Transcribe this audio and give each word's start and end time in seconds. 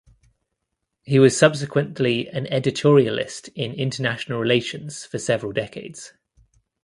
He 1.03 1.19
was 1.19 1.37
subsequently 1.37 2.27
an 2.29 2.45
editorialist 2.45 3.49
in 3.53 3.71
international 3.75 4.39
relations 4.39 5.05
for 5.05 5.19
several 5.19 5.51
decades. 5.51 6.13